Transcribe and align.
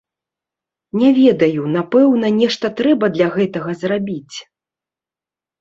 Не 1.01 1.09
ведаю, 1.17 1.67
напэўна, 1.75 2.27
нешта 2.39 2.65
трэба 2.79 3.05
для 3.19 3.27
гэтага 3.37 3.77
зрабіць? 3.83 4.37